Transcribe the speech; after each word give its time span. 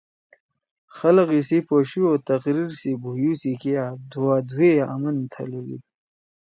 خلگ 0.95 1.29
ایِسی 1.35 1.59
پشُو 1.67 2.01
او 2.11 2.15
تقریر 2.29 2.69
سی 2.79 2.91
بُھویُو 3.01 3.33
سی 3.41 3.51
کیا 3.61 3.83
دُھوا 4.09 4.35
دُھو 4.49 4.59
ئے 4.71 4.73
آمن 4.93 5.17
تھلُودُود 5.31 5.83